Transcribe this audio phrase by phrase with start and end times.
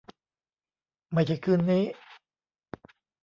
[1.13, 1.83] ไม่ใช่คืนนี้